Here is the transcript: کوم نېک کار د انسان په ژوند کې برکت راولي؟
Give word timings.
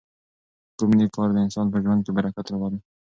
کوم 0.77 0.91
نېک 0.97 1.11
کار 1.15 1.29
د 1.33 1.37
انسان 1.45 1.65
په 1.71 1.77
ژوند 1.83 2.01
کې 2.05 2.11
برکت 2.17 2.45
راولي؟ 2.49 2.79